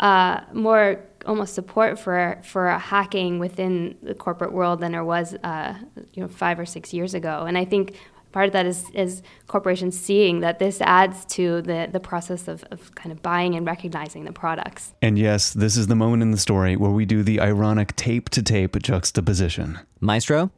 uh, 0.00 0.40
more 0.54 1.04
almost 1.26 1.54
support 1.54 1.98
for 1.98 2.40
for 2.42 2.68
hacking 2.70 3.38
within 3.38 3.96
the 4.02 4.14
corporate 4.14 4.52
world 4.52 4.80
than 4.80 4.92
there 4.92 5.04
was, 5.04 5.34
uh, 5.44 5.74
you 6.14 6.22
know, 6.22 6.28
five 6.28 6.58
or 6.58 6.66
six 6.66 6.94
years 6.94 7.12
ago. 7.12 7.44
And 7.46 7.58
I 7.58 7.66
think 7.66 7.96
part 8.32 8.46
of 8.46 8.52
that 8.52 8.66
is, 8.66 8.88
is 8.90 9.22
corporations 9.46 9.98
seeing 9.98 10.40
that 10.40 10.58
this 10.58 10.80
adds 10.80 11.24
to 11.26 11.62
the, 11.62 11.88
the 11.90 12.00
process 12.00 12.48
of, 12.48 12.64
of 12.70 12.94
kind 12.94 13.12
of 13.12 13.22
buying 13.22 13.54
and 13.54 13.66
recognizing 13.66 14.24
the 14.24 14.32
products. 14.32 14.92
And 15.02 15.18
yes, 15.18 15.52
this 15.52 15.76
is 15.76 15.86
the 15.86 15.94
moment 15.94 16.22
in 16.22 16.30
the 16.30 16.38
story 16.38 16.76
where 16.76 16.90
we 16.90 17.04
do 17.04 17.22
the 17.22 17.40
ironic 17.40 17.94
tape 17.96 18.28
to 18.30 18.42
tape 18.42 18.80
juxtaposition. 18.82 19.78
Maestro? 20.00 20.50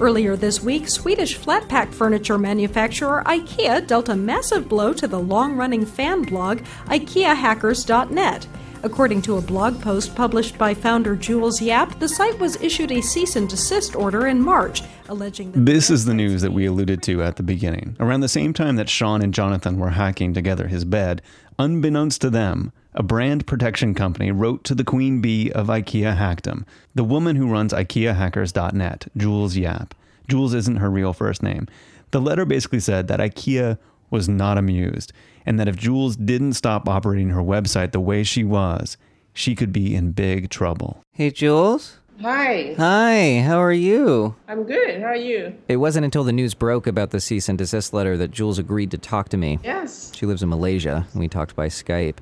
Earlier 0.00 0.36
this 0.36 0.62
week, 0.62 0.88
Swedish 0.88 1.34
flat 1.34 1.68
pack 1.68 1.92
furniture 1.92 2.38
manufacturer 2.38 3.24
IKEA 3.26 3.84
dealt 3.84 4.08
a 4.08 4.14
massive 4.14 4.68
blow 4.68 4.92
to 4.92 5.08
the 5.08 5.18
long 5.18 5.56
running 5.56 5.84
fan 5.84 6.22
blog 6.22 6.60
IKEAhackers.net. 6.86 8.46
According 8.84 9.22
to 9.22 9.36
a 9.36 9.40
blog 9.40 9.80
post 9.82 10.14
published 10.14 10.56
by 10.56 10.72
founder 10.72 11.16
Jules 11.16 11.60
Yap, 11.60 11.98
the 11.98 12.08
site 12.08 12.38
was 12.38 12.54
issued 12.62 12.92
a 12.92 13.00
cease 13.00 13.34
and 13.34 13.48
desist 13.48 13.96
order 13.96 14.28
in 14.28 14.40
March, 14.40 14.82
alleging 15.08 15.50
that. 15.50 15.66
This 15.66 15.90
is 15.90 16.04
the 16.04 16.14
news 16.14 16.42
that 16.42 16.52
we 16.52 16.64
alluded 16.64 17.02
to 17.02 17.22
at 17.22 17.36
the 17.36 17.42
beginning. 17.42 17.96
Around 17.98 18.20
the 18.20 18.28
same 18.28 18.52
time 18.52 18.76
that 18.76 18.88
Sean 18.88 19.20
and 19.20 19.34
Jonathan 19.34 19.78
were 19.78 19.90
hacking 19.90 20.32
together 20.32 20.68
his 20.68 20.84
bed, 20.84 21.22
unbeknownst 21.58 22.20
to 22.20 22.30
them, 22.30 22.70
a 22.94 23.02
brand 23.02 23.48
protection 23.48 23.94
company 23.94 24.30
wrote 24.30 24.62
to 24.64 24.76
the 24.76 24.84
queen 24.84 25.20
bee 25.20 25.50
of 25.50 25.66
IKEA 25.66 26.16
hackdom, 26.16 26.64
the 26.94 27.04
woman 27.04 27.34
who 27.34 27.50
runs 27.50 27.72
IKEAhackers.net, 27.72 29.08
Jules 29.16 29.56
Yap. 29.56 29.92
Jules 30.28 30.54
isn't 30.54 30.76
her 30.76 30.90
real 30.90 31.12
first 31.12 31.42
name. 31.42 31.66
The 32.12 32.20
letter 32.20 32.44
basically 32.44 32.80
said 32.80 33.08
that 33.08 33.20
IKEA 33.20 33.76
was 34.10 34.28
not 34.28 34.58
amused, 34.58 35.12
and 35.46 35.58
that 35.58 35.68
if 35.68 35.76
Jules 35.76 36.16
didn't 36.16 36.54
stop 36.54 36.88
operating 36.88 37.30
her 37.30 37.42
website 37.42 37.92
the 37.92 38.00
way 38.00 38.22
she 38.22 38.44
was, 38.44 38.96
she 39.32 39.54
could 39.54 39.72
be 39.72 39.94
in 39.94 40.12
big 40.12 40.50
trouble. 40.50 41.02
Hey, 41.12 41.30
Jules? 41.30 41.98
Hi. 42.20 42.74
Hi, 42.76 43.42
how 43.46 43.58
are 43.58 43.72
you? 43.72 44.34
I'm 44.48 44.64
good. 44.64 45.00
How 45.00 45.06
are 45.06 45.16
you? 45.16 45.54
It 45.68 45.76
wasn't 45.76 46.04
until 46.04 46.24
the 46.24 46.32
news 46.32 46.52
broke 46.52 46.88
about 46.88 47.10
the 47.10 47.20
cease 47.20 47.48
and 47.48 47.56
desist 47.56 47.92
letter 47.92 48.16
that 48.16 48.32
Jules 48.32 48.58
agreed 48.58 48.90
to 48.90 48.98
talk 48.98 49.28
to 49.28 49.36
me. 49.36 49.60
Yes. 49.62 50.10
She 50.16 50.26
lives 50.26 50.42
in 50.42 50.48
Malaysia, 50.48 51.06
and 51.12 51.20
we 51.20 51.28
talked 51.28 51.54
by 51.54 51.68
Skype. 51.68 52.16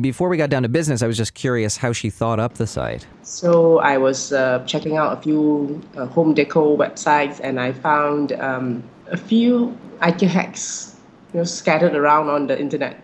Before 0.00 0.30
we 0.30 0.36
got 0.38 0.48
down 0.48 0.62
to 0.62 0.68
business, 0.70 1.02
I 1.02 1.06
was 1.06 1.18
just 1.18 1.34
curious 1.34 1.76
how 1.76 1.92
she 1.92 2.08
thought 2.08 2.40
up 2.40 2.54
the 2.54 2.66
site. 2.66 3.06
So 3.22 3.78
I 3.80 3.98
was 3.98 4.32
uh, 4.32 4.64
checking 4.66 4.96
out 4.96 5.18
a 5.18 5.20
few 5.20 5.80
uh, 5.96 6.06
home 6.06 6.32
decor 6.32 6.76
websites, 6.76 7.40
and 7.40 7.60
I 7.60 7.72
found 7.72 8.32
um, 8.32 8.82
a 9.08 9.18
few 9.18 9.78
IKEA 10.00 10.28
hacks, 10.28 10.89
you 11.32 11.38
know, 11.38 11.44
scattered 11.44 11.94
around 11.94 12.28
on 12.28 12.46
the 12.46 12.58
internet. 12.58 13.02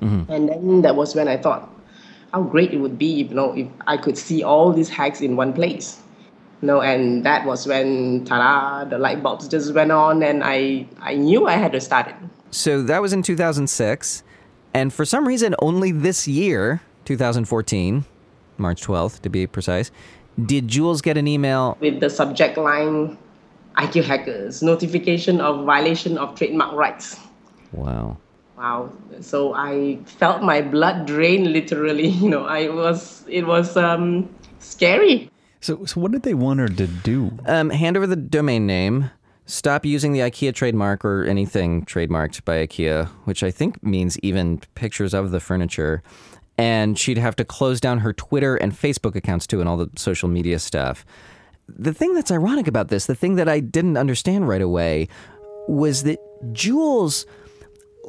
Mm-hmm. 0.00 0.30
And 0.30 0.48
then 0.48 0.82
that 0.82 0.96
was 0.96 1.14
when 1.14 1.28
I 1.28 1.36
thought, 1.36 1.72
how 2.32 2.42
great 2.42 2.72
it 2.72 2.78
would 2.78 2.98
be, 2.98 3.06
you 3.06 3.34
know, 3.34 3.56
if 3.56 3.68
I 3.86 3.96
could 3.96 4.18
see 4.18 4.42
all 4.42 4.72
these 4.72 4.88
hacks 4.88 5.20
in 5.20 5.36
one 5.36 5.52
place. 5.52 6.00
You 6.62 6.68
know, 6.68 6.80
and 6.80 7.24
that 7.24 7.44
was 7.44 7.66
when, 7.66 8.24
ta-da, 8.24 8.88
the 8.88 8.98
light 8.98 9.22
bulbs 9.22 9.46
just 9.46 9.74
went 9.74 9.92
on, 9.92 10.22
and 10.22 10.42
I, 10.42 10.86
I 11.00 11.14
knew 11.14 11.46
I 11.46 11.52
had 11.52 11.72
to 11.72 11.80
start 11.80 12.08
it. 12.08 12.14
So 12.50 12.82
that 12.82 13.02
was 13.02 13.12
in 13.12 13.22
2006. 13.22 14.22
And 14.72 14.92
for 14.92 15.04
some 15.04 15.26
reason, 15.28 15.54
only 15.60 15.92
this 15.92 16.26
year, 16.26 16.80
2014, 17.04 18.04
March 18.58 18.86
12th 18.86 19.20
to 19.20 19.28
be 19.28 19.46
precise, 19.46 19.90
did 20.44 20.68
Jules 20.68 21.02
get 21.02 21.16
an 21.16 21.26
email 21.28 21.76
with 21.80 22.00
the 22.00 22.10
subject 22.10 22.56
line 22.56 23.16
IKEA 23.76 24.04
hackers 24.04 24.62
notification 24.62 25.40
of 25.40 25.64
violation 25.66 26.16
of 26.16 26.34
trademark 26.34 26.72
rights. 26.72 27.20
Wow. 27.72 28.18
Wow. 28.56 28.92
So 29.20 29.54
I 29.54 29.98
felt 30.06 30.42
my 30.42 30.62
blood 30.62 31.06
drain 31.06 31.52
literally. 31.52 32.08
You 32.22 32.28
know, 32.28 32.46
I 32.46 32.68
was 32.68 33.24
it 33.28 33.46
was 33.46 33.76
um 33.76 34.28
scary. 34.58 35.30
So, 35.60 35.84
so 35.84 36.00
what 36.00 36.12
did 36.12 36.22
they 36.22 36.34
want 36.34 36.60
her 36.60 36.68
to 36.68 36.86
do? 36.86 37.36
Um, 37.46 37.70
hand 37.70 37.96
over 37.96 38.06
the 38.06 38.16
domain 38.16 38.66
name. 38.66 39.10
Stop 39.46 39.84
using 39.84 40.12
the 40.12 40.20
IKEA 40.20 40.54
trademark 40.54 41.04
or 41.04 41.24
anything 41.24 41.84
trademarked 41.84 42.44
by 42.44 42.66
IKEA, 42.66 43.06
which 43.24 43.42
I 43.42 43.50
think 43.50 43.82
means 43.82 44.18
even 44.20 44.60
pictures 44.74 45.14
of 45.14 45.30
the 45.30 45.40
furniture. 45.40 46.02
And 46.58 46.98
she'd 46.98 47.18
have 47.18 47.36
to 47.36 47.44
close 47.44 47.80
down 47.80 47.98
her 47.98 48.12
Twitter 48.12 48.56
and 48.56 48.72
Facebook 48.72 49.14
accounts 49.14 49.46
too, 49.46 49.60
and 49.60 49.68
all 49.68 49.76
the 49.76 49.90
social 49.96 50.28
media 50.28 50.58
stuff. 50.58 51.04
The 51.68 51.92
thing 51.92 52.14
that's 52.14 52.30
ironic 52.30 52.66
about 52.68 52.88
this, 52.88 53.06
the 53.06 53.14
thing 53.14 53.36
that 53.36 53.48
I 53.48 53.60
didn't 53.60 53.96
understand 53.96 54.48
right 54.48 54.62
away, 54.62 55.08
was 55.68 56.04
that 56.04 56.18
Jules 56.52 57.26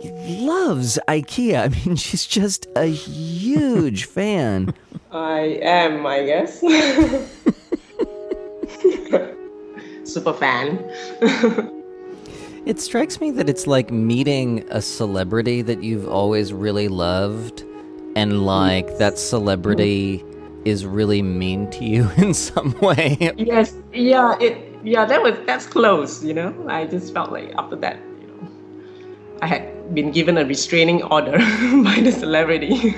loves 0.04 1.00
IKEA. 1.08 1.64
I 1.64 1.68
mean, 1.70 1.96
she's 1.96 2.26
just 2.26 2.68
a 2.76 2.86
huge 2.86 4.06
fan. 4.06 4.74
I 5.12 5.60
am, 5.62 6.06
I 6.06 6.26
guess. 6.26 6.60
Super 10.04 10.34
fan. 10.34 10.78
It 12.66 12.82
strikes 12.82 13.22
me 13.22 13.32
that 13.32 13.48
it's 13.50 13.66
like 13.66 13.92
meeting 13.92 14.66
a 14.70 14.82
celebrity 14.82 15.62
that 15.62 15.84
you've 15.84 16.08
always 16.08 16.52
really 16.52 16.90
loved, 16.90 17.64
and 18.16 18.46
like 18.46 18.98
that 18.98 19.18
celebrity 19.18 20.24
is 20.66 20.86
really 20.86 21.22
mean 21.22 21.70
to 21.72 21.86
you 21.86 22.10
in 22.18 22.34
some 22.34 22.74
way. 22.82 23.18
yes, 23.38 23.74
yeah, 23.94 24.36
it 24.42 24.58
yeah, 24.84 25.06
that 25.06 25.22
was 25.24 25.38
that's 25.46 25.66
close, 25.66 26.22
you 26.24 26.34
know. 26.34 26.54
I 26.68 26.86
just 26.86 27.14
felt 27.14 27.32
like 27.32 27.54
after 27.58 27.78
that, 27.78 27.98
you 28.20 28.28
know, 28.28 28.50
I 29.42 29.48
had 29.48 29.77
been 29.94 30.12
given 30.12 30.38
a 30.38 30.46
restraining 30.46 31.04
order 31.04 31.32
by 31.84 32.02
the 32.04 32.12
celebrity. 32.12 32.96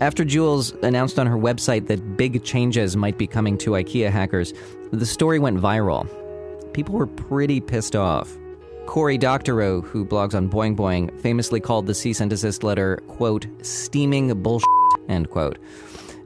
After 0.00 0.24
Jules 0.24 0.72
announced 0.82 1.18
on 1.18 1.26
her 1.26 1.36
website 1.36 1.86
that 1.86 2.16
big 2.16 2.42
changes 2.44 2.96
might 2.96 3.16
be 3.16 3.26
coming 3.26 3.56
to 3.58 3.70
IKEA 3.70 4.10
hackers, 4.10 4.52
the 4.92 5.06
story 5.06 5.38
went 5.38 5.58
viral. 5.58 6.08
People 6.72 6.94
were 6.96 7.06
pretty 7.06 7.60
pissed 7.60 7.94
off. 7.94 8.36
Corey 8.86 9.16
Doctorow, 9.16 9.80
who 9.80 10.04
blogs 10.04 10.34
on 10.34 10.50
Boing 10.50 10.76
Boing, 10.76 11.16
famously 11.20 11.60
called 11.60 11.86
the 11.86 11.94
cease 11.94 12.20
and 12.20 12.28
desist 12.28 12.62
letter, 12.62 12.96
quote, 13.08 13.46
steaming 13.62 14.34
bullshit, 14.42 14.68
end 15.08 15.30
quote. 15.30 15.58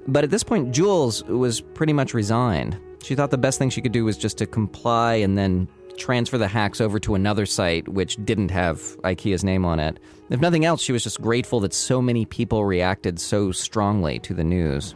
But 0.08 0.24
at 0.24 0.30
this 0.30 0.42
point, 0.42 0.72
Jules 0.72 1.22
was 1.24 1.60
pretty 1.60 1.92
much 1.92 2.14
resigned. 2.14 2.78
She 3.02 3.14
thought 3.14 3.30
the 3.30 3.38
best 3.38 3.58
thing 3.58 3.70
she 3.70 3.80
could 3.82 3.92
do 3.92 4.04
was 4.04 4.16
just 4.16 4.38
to 4.38 4.46
comply 4.46 5.14
and 5.14 5.36
then 5.38 5.68
transfer 5.98 6.38
the 6.38 6.48
hacks 6.48 6.80
over 6.80 6.98
to 7.00 7.14
another 7.14 7.44
site 7.46 7.88
which 7.88 8.16
didn't 8.24 8.50
have 8.50 8.78
IKEA's 9.02 9.44
name 9.44 9.64
on 9.64 9.78
it. 9.80 9.98
If 10.30 10.40
nothing 10.40 10.64
else, 10.64 10.80
she 10.82 10.92
was 10.92 11.02
just 11.02 11.20
grateful 11.20 11.60
that 11.60 11.74
so 11.74 12.00
many 12.00 12.24
people 12.24 12.64
reacted 12.64 13.18
so 13.20 13.50
strongly 13.52 14.18
to 14.20 14.32
the 14.34 14.44
news. 14.44 14.94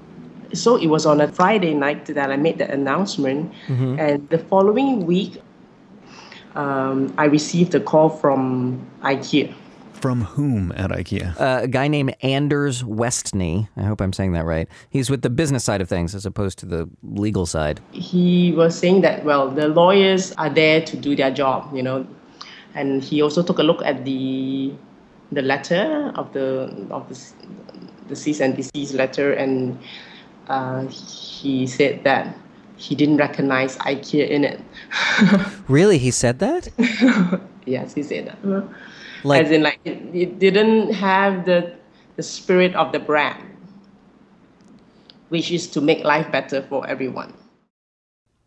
so 0.54 0.76
it 0.76 0.88
was 0.88 1.06
on 1.06 1.18
a 1.22 1.28
Friday 1.28 1.72
night 1.72 2.04
that 2.04 2.30
I 2.30 2.36
made 2.36 2.58
the 2.58 2.70
announcement, 2.70 3.50
Mhm. 3.68 3.98
and 3.98 4.28
the 4.28 4.36
following 4.36 5.06
week, 5.06 5.40
um, 6.54 7.12
I 7.16 7.24
received 7.24 7.74
a 7.74 7.80
call 7.80 8.10
from 8.10 8.78
IKEA. 9.02 9.54
From 10.02 10.22
whom 10.22 10.72
at 10.74 10.90
IKEA? 10.90 11.40
Uh, 11.40 11.60
a 11.62 11.68
guy 11.68 11.86
named 11.86 12.16
Anders 12.22 12.82
Westney. 12.82 13.68
I 13.76 13.84
hope 13.84 14.00
I'm 14.00 14.12
saying 14.12 14.32
that 14.32 14.44
right. 14.44 14.68
He's 14.90 15.08
with 15.08 15.22
the 15.22 15.30
business 15.30 15.62
side 15.62 15.80
of 15.80 15.88
things 15.88 16.12
as 16.12 16.26
opposed 16.26 16.58
to 16.58 16.66
the 16.66 16.90
legal 17.04 17.46
side. 17.46 17.78
He 17.92 18.50
was 18.50 18.76
saying 18.76 19.02
that 19.02 19.24
well, 19.24 19.48
the 19.48 19.68
lawyers 19.68 20.32
are 20.32 20.50
there 20.50 20.80
to 20.80 20.96
do 20.96 21.14
their 21.14 21.30
job, 21.30 21.72
you 21.72 21.84
know, 21.84 22.04
and 22.74 23.00
he 23.00 23.22
also 23.22 23.44
took 23.44 23.60
a 23.60 23.62
look 23.62 23.80
at 23.84 24.04
the 24.04 24.74
the 25.30 25.42
letter 25.42 26.10
of 26.16 26.32
the 26.32 26.74
of 26.90 27.08
the 27.08 27.14
the 28.08 28.16
cease 28.16 28.40
and 28.40 28.56
desist 28.56 28.94
letter, 28.94 29.32
and 29.32 29.78
uh, 30.48 30.84
he 30.88 31.64
said 31.64 32.02
that 32.02 32.36
he 32.74 32.96
didn't 32.96 33.18
recognize 33.18 33.76
IKEA 33.78 34.28
in 34.28 34.42
it. 34.42 34.60
Really? 35.68 35.98
He 35.98 36.10
said 36.10 36.40
that? 36.40 36.68
yes, 37.66 37.94
he 37.94 38.02
said 38.02 38.26
that. 38.26 38.66
Like- 39.24 39.44
As 39.44 39.50
in, 39.50 39.62
like 39.62 39.80
it, 39.84 39.98
it 40.14 40.38
didn't 40.38 40.92
have 40.94 41.44
the 41.44 41.74
the 42.16 42.22
spirit 42.22 42.74
of 42.74 42.92
the 42.92 42.98
brand, 42.98 43.42
which 45.30 45.50
is 45.50 45.66
to 45.68 45.80
make 45.80 46.04
life 46.04 46.30
better 46.30 46.62
for 46.68 46.86
everyone. 46.86 47.32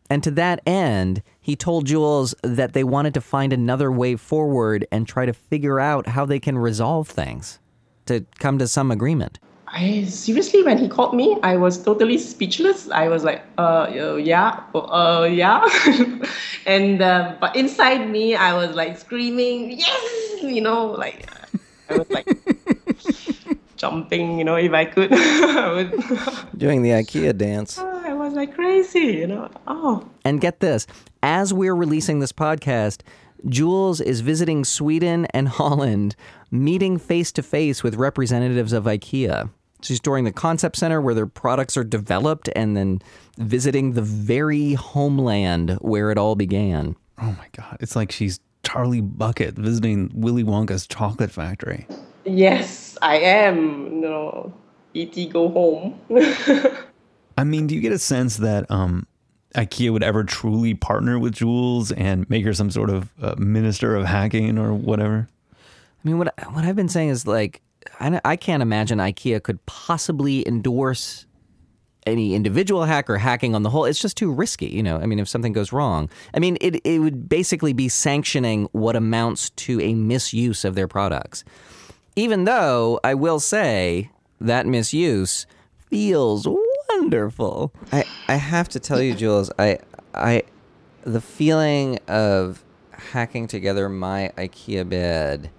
And 0.08 0.24
to 0.24 0.32
that 0.32 0.62
end, 0.67 1.24
he 1.41 1.55
told 1.55 1.88
Jules 1.88 2.36
that 2.44 2.74
they 2.74 2.84
wanted 2.84 3.15
to 3.15 3.22
find 3.22 3.51
another 3.51 3.91
way 3.91 4.15
forward 4.15 4.86
and 4.91 5.08
try 5.08 5.25
to 5.25 5.34
figure 5.34 5.79
out 5.79 6.10
how 6.10 6.25
they 6.25 6.39
can 6.39 6.60
resolve 6.60 7.08
things 7.08 7.58
to 8.05 8.25
come 8.38 8.60
to 8.60 8.67
some 8.67 8.91
agreement. 8.91 9.39
I 9.75 10.05
seriously, 10.05 10.63
when 10.63 10.77
he 10.77 10.88
called 10.88 11.13
me, 11.13 11.38
I 11.44 11.58
was 11.58 11.84
totally 11.84 12.17
speechless. 12.17 12.89
I 12.89 13.10
was 13.10 13.25
like, 13.25 13.44
uh, 13.58 13.91
uh 13.91 14.15
yeah, 14.15 14.63
uh, 14.74 15.27
yeah, 15.29 15.67
and 16.65 17.01
uh, 17.01 17.36
but 17.41 17.53
inside 17.58 18.10
me, 18.10 18.36
I 18.36 18.53
was 18.53 18.74
like 18.74 18.98
screaming, 18.98 19.77
yes, 19.77 20.41
you 20.41 20.62
know, 20.62 20.91
like 20.91 21.29
I 21.89 21.98
was 21.98 22.10
like 22.10 22.25
jumping, 23.75 24.39
you 24.39 24.46
know, 24.46 24.55
if 24.55 24.72
I 24.72 24.86
could. 24.86 25.12
I 25.13 25.74
would. 25.74 25.91
Doing 26.58 26.82
the 26.82 26.91
IKEA 26.91 27.38
dance. 27.38 27.77
I 27.77 28.13
was 28.13 28.32
like 28.32 28.55
crazy, 28.55 29.00
you 29.00 29.27
know. 29.27 29.51
Oh, 29.67 30.08
And 30.24 30.39
get 30.39 30.62
this 30.62 30.88
as 31.22 31.53
we're 31.53 31.75
releasing 31.75 32.20
this 32.22 32.32
podcast, 32.32 33.01
Jules 33.50 34.00
is 34.00 34.22
visiting 34.22 34.63
Sweden 34.63 35.25
and 35.32 35.50
Holland, 35.50 36.15
meeting 36.50 36.98
face 36.98 37.34
to 37.34 37.44
face 37.44 37.84
with 37.84 37.96
representatives 37.96 38.72
of 38.72 38.86
IKEA. 38.86 39.50
She's 39.82 40.00
touring 40.00 40.24
the 40.24 40.32
concept 40.32 40.77
center 40.77 41.00
where 41.00 41.13
their 41.13 41.27
products 41.27 41.77
are 41.77 41.84
developed 41.84 42.50
and 42.55 42.75
then 42.75 43.01
visiting 43.38 43.94
the 43.94 44.01
very 44.01 44.74
homeland 44.74 45.77
where 45.82 46.12
it 46.12 46.17
all 46.17 46.36
began. 46.36 46.96
Oh 47.22 47.36
my 47.38 47.48
God. 47.55 47.77
It's 47.79 47.96
like 47.96 48.12
she's 48.12 48.39
Charlie 48.63 49.01
Bucket 49.01 49.55
visiting 49.55 50.12
Willy 50.13 50.44
Wonka's 50.44 50.88
chocolate 50.88 51.32
factory. 51.32 51.88
Yes, 52.25 52.98
I 53.01 53.17
am. 53.17 54.01
No, 54.01 54.51
E.T. 54.94 55.27
go 55.27 55.50
home. 55.50 56.00
I 57.38 57.44
mean, 57.44 57.67
do 57.67 57.75
you 57.75 57.82
get 57.82 57.91
a 57.91 58.00
sense 58.00 58.38
that 58.38 58.70
um, 58.72 59.05
IKEA 59.53 59.91
would 59.91 60.03
ever 60.03 60.24
truly 60.24 60.74
partner 60.74 61.20
with 61.20 61.36
Jules 61.36 61.91
and 61.91 62.27
make 62.29 62.44
her 62.46 62.53
some 62.53 62.72
sort 62.72 62.89
of 62.89 63.12
uh, 63.22 63.36
minister 63.38 63.96
of 63.96 64.05
hacking 64.05 64.58
or 64.58 64.74
whatever? 64.74 65.29
I 65.53 65.58
mean, 66.08 66.17
what 66.17 66.34
what 66.51 66.65
I've 66.65 66.75
been 66.75 66.89
saying 66.89 67.10
is 67.10 67.27
like, 67.27 67.62
I, 67.99 68.21
I 68.25 68.35
can't 68.35 68.61
imagine 68.61 68.99
IKEA 68.99 69.41
could 69.41 69.65
possibly 69.65 70.47
endorse 70.47 71.25
any 72.05 72.35
individual 72.35 72.85
hacker 72.85 73.17
hacking 73.17 73.55
on 73.55 73.63
the 73.63 73.69
whole. 73.69 73.85
It's 73.85 73.99
just 73.99 74.17
too 74.17 74.31
risky, 74.31 74.67
you 74.67 74.83
know. 74.83 74.97
I 74.97 75.05
mean, 75.05 75.19
if 75.19 75.27
something 75.27 75.53
goes 75.53 75.71
wrong, 75.71 76.09
I 76.33 76.39
mean, 76.39 76.57
it 76.61 76.75
it 76.85 76.99
would 76.99 77.27
basically 77.27 77.73
be 77.73 77.89
sanctioning 77.89 78.69
what 78.71 78.95
amounts 78.95 79.49
to 79.51 79.81
a 79.81 79.93
misuse 79.93 80.63
of 80.65 80.75
their 80.75 80.87
products. 80.87 81.43
Even 82.15 82.45
though 82.45 82.99
I 83.03 83.13
will 83.13 83.39
say 83.39 84.11
that 84.39 84.65
misuse 84.65 85.47
feels 85.89 86.47
wonderful. 86.89 87.73
I 87.91 88.05
I 88.27 88.35
have 88.35 88.69
to 88.69 88.79
tell 88.79 89.01
you, 89.01 89.15
Jules, 89.15 89.51
I 89.57 89.79
I 90.13 90.43
the 91.03 91.21
feeling 91.21 91.99
of 92.07 92.63
hacking 92.91 93.47
together 93.47 93.89
my 93.89 94.31
IKEA 94.37 94.87
bed. 94.87 95.49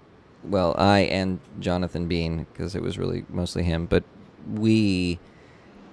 Well, 0.43 0.75
I 0.77 0.99
and 0.99 1.39
Jonathan 1.59 2.07
Bean, 2.07 2.45
because 2.51 2.75
it 2.75 2.81
was 2.81 2.97
really 2.97 3.25
mostly 3.29 3.63
him, 3.63 3.85
but 3.85 4.03
we, 4.53 5.19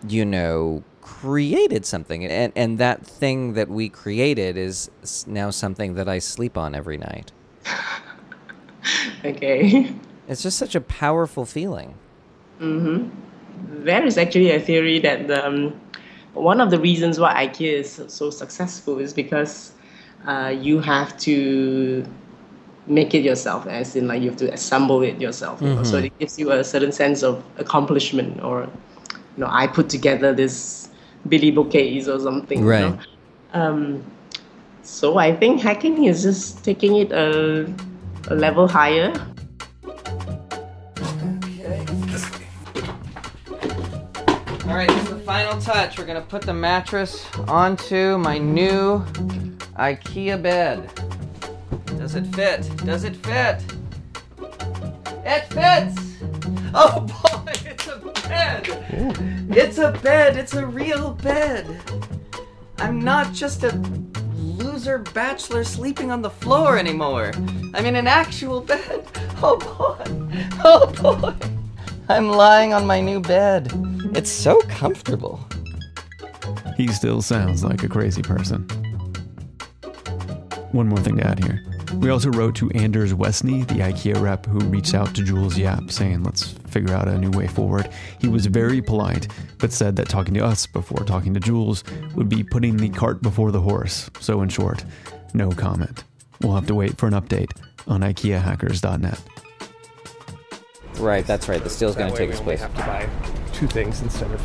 you 0.06 0.24
know, 0.24 0.84
created 1.00 1.84
something, 1.84 2.24
and 2.24 2.52
and 2.54 2.78
that 2.78 3.06
thing 3.06 3.54
that 3.54 3.68
we 3.68 3.88
created 3.88 4.56
is 4.56 4.90
now 5.26 5.50
something 5.50 5.94
that 5.94 6.08
I 6.08 6.18
sleep 6.18 6.56
on 6.56 6.74
every 6.74 6.98
night. 6.98 7.32
okay. 9.24 9.92
It's 10.28 10.42
just 10.42 10.58
such 10.58 10.74
a 10.74 10.80
powerful 10.80 11.44
feeling. 11.44 11.94
Mm-hmm. 12.60 13.84
There 13.84 14.04
is 14.04 14.16
actually 14.16 14.50
a 14.50 14.60
theory 14.60 14.98
that 15.00 15.28
the, 15.28 15.46
um, 15.46 15.80
one 16.32 16.60
of 16.60 16.70
the 16.70 16.78
reasons 16.78 17.18
why 17.18 17.46
IKEA 17.46 17.72
is 17.72 18.04
so 18.08 18.30
successful 18.30 18.98
is 18.98 19.12
because 19.12 19.72
uh, 20.26 20.54
you 20.58 20.80
have 20.80 21.16
to 21.18 22.04
make 22.86 23.14
it 23.14 23.22
yourself, 23.24 23.66
as 23.66 23.96
in 23.96 24.06
like 24.08 24.20
you 24.22 24.28
have 24.28 24.38
to 24.38 24.52
assemble 24.52 25.02
it 25.02 25.20
yourself. 25.20 25.60
you 25.62 25.68
know. 25.68 25.82
So 25.82 25.96
Mhm. 25.98 26.04
it 26.06 26.18
gives 26.18 26.38
you 26.38 26.52
a 26.52 26.62
certain 26.64 26.92
sense 26.92 27.22
of 27.22 27.42
accomplishment, 27.58 28.42
or 28.42 28.68
you 29.36 29.40
know, 29.44 29.48
I 29.50 29.66
put 29.66 29.88
together 29.88 30.32
this 30.34 30.88
Billy 31.28 31.50
bookcase 31.50 32.08
or 32.08 32.18
something. 32.20 32.58
you 32.60 32.68
Right. 32.68 32.80
know. 32.80 32.98
Um, 33.54 34.02
so 34.82 35.16
I 35.16 35.34
think 35.34 35.62
hacking 35.62 36.04
is 36.04 36.22
just 36.22 36.62
taking 36.64 36.96
it 36.96 37.10
a, 37.12 37.66
a 38.28 38.34
level 38.34 38.68
higher. 38.68 39.12
All 44.66 44.74
right, 44.80 44.88
this 44.88 45.02
is 45.04 45.08
the 45.10 45.20
final 45.24 45.60
touch. 45.60 45.98
We're 45.98 46.06
gonna 46.06 46.20
put 46.20 46.42
the 46.42 46.54
mattress 46.54 47.24
onto 47.48 48.18
my 48.18 48.38
new 48.38 49.04
IKEA 49.78 50.42
bed. 50.42 50.90
Does 52.04 52.16
it 52.16 52.26
fit? 52.36 52.76
Does 52.84 53.04
it 53.04 53.16
fit? 53.16 53.64
It 55.24 55.44
fits! 55.48 56.18
Oh 56.74 57.00
boy, 57.22 57.52
it's 57.64 57.86
a 57.86 57.96
bed! 58.28 59.46
It's 59.48 59.78
a 59.78 59.90
bed, 59.90 60.36
it's 60.36 60.52
a 60.52 60.66
real 60.66 61.12
bed! 61.12 61.64
I'm 62.76 63.00
not 63.00 63.32
just 63.32 63.64
a 63.64 63.70
loser 64.36 64.98
bachelor 64.98 65.64
sleeping 65.64 66.10
on 66.10 66.20
the 66.20 66.28
floor 66.28 66.76
anymore. 66.76 67.32
I'm 67.72 67.86
in 67.86 67.96
an 67.96 68.06
actual 68.06 68.60
bed. 68.60 69.06
Oh 69.42 69.56
boy, 69.56 70.04
oh 70.62 70.92
boy. 71.00 71.34
I'm 72.10 72.28
lying 72.28 72.74
on 72.74 72.86
my 72.86 73.00
new 73.00 73.18
bed. 73.18 73.72
It's 74.14 74.30
so 74.30 74.60
comfortable. 74.68 75.40
He 76.76 76.88
still 76.88 77.22
sounds 77.22 77.64
like 77.64 77.82
a 77.82 77.88
crazy 77.88 78.20
person. 78.20 78.68
One 80.72 80.88
more 80.88 80.98
thing 80.98 81.16
to 81.16 81.26
add 81.26 81.42
here. 81.42 81.62
We 82.00 82.10
also 82.10 82.30
wrote 82.30 82.54
to 82.56 82.70
Anders 82.72 83.14
Westney, 83.14 83.66
the 83.66 83.74
IKEA 83.76 84.20
rep, 84.20 84.44
who 84.46 84.58
reached 84.60 84.94
out 84.94 85.14
to 85.14 85.22
Jules 85.22 85.56
Yap 85.56 85.90
saying, 85.90 86.22
let's 86.22 86.48
figure 86.68 86.94
out 86.94 87.08
a 87.08 87.16
new 87.16 87.30
way 87.30 87.46
forward. 87.46 87.88
He 88.20 88.28
was 88.28 88.46
very 88.46 88.82
polite, 88.82 89.28
but 89.58 89.72
said 89.72 89.96
that 89.96 90.08
talking 90.08 90.34
to 90.34 90.44
us 90.44 90.66
before 90.66 91.04
talking 91.04 91.32
to 91.34 91.40
Jules 91.40 91.82
would 92.14 92.28
be 92.28 92.44
putting 92.44 92.76
the 92.76 92.90
cart 92.90 93.22
before 93.22 93.52
the 93.52 93.60
horse. 93.60 94.10
So, 94.20 94.42
in 94.42 94.50
short, 94.50 94.84
no 95.32 95.50
comment. 95.50 96.04
We'll 96.42 96.54
have 96.54 96.66
to 96.66 96.74
wait 96.74 96.98
for 96.98 97.06
an 97.06 97.14
update 97.14 97.52
on 97.86 98.02
IKEAhackers.net. 98.02 99.20
Right, 100.98 101.26
that's 101.26 101.48
right. 101.48 101.62
The 101.62 101.70
steel's 101.70 101.94
That 101.96 102.00
going 102.02 102.12
to 102.12 102.18
take 102.18 102.30
its 102.30 102.40
we 102.40 102.44
place. 102.44 102.60
have 102.60 102.74
to 102.74 102.82
buy 102.82 103.08
two 103.52 103.66
things 103.66 104.02
instead 104.02 104.30
of 104.30 104.42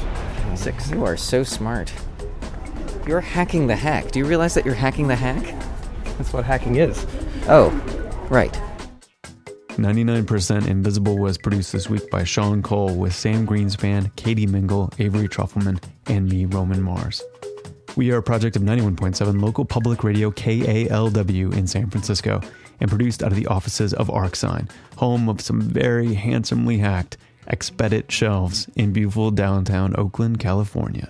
six. 0.56 0.90
You 0.92 1.04
are 1.04 1.18
so 1.18 1.44
smart. 1.44 1.92
You're 3.06 3.22
hacking 3.22 3.68
the 3.68 3.76
hack. 3.76 4.12
Do 4.12 4.20
you 4.20 4.26
realize 4.26 4.54
that 4.54 4.66
you're 4.66 4.76
hacking 4.76 5.08
the 5.08 5.16
hack? 5.16 5.44
That's 6.18 6.32
what 6.34 6.46
hacking 6.46 6.76
is. 6.78 7.06
Oh, 7.48 7.70
right. 8.30 8.52
99% 9.70 10.68
Invisible 10.68 11.18
was 11.18 11.38
produced 11.38 11.72
this 11.72 11.90
week 11.90 12.10
by 12.12 12.24
Sean 12.24 12.62
Cole 12.62 12.96
with 12.96 13.16
Sam 13.16 13.48
Greenspan, 13.48 14.14
Katie 14.16 14.46
Mingle, 14.46 14.92
Avery 15.00 15.28
Trufelman, 15.28 15.82
and 16.08 16.28
me, 16.28 16.46
Roman 16.46 16.82
Mars. 16.82 17.24
We 17.96 18.12
are 18.12 18.18
a 18.18 18.24
project 18.24 18.56
of 18.56 18.62
91.7 18.62 19.42
local 19.42 19.66
public 19.66 20.04
radio 20.04 20.32
KALW 20.32 21.56
in 21.56 21.66
San 21.66 21.90
Francisco 21.90 22.42
and 22.80 22.90
produced 22.90 23.24
out 23.24 23.32
of 23.32 23.38
the 23.38 23.48
offices 23.48 23.94
of 23.94 24.08
Arcsine, 24.08 24.70
home 24.98 25.30
of 25.30 25.42
some 25.42 25.62
very 25.62 26.14
handsomely 26.14 26.78
hacked 26.78 27.18
Expedit 27.50 28.12
shelves 28.12 28.70
in 28.76 28.94
beautiful 28.94 29.32
downtown 29.32 29.96
Oakland, 29.98 30.40
California. 30.40 31.10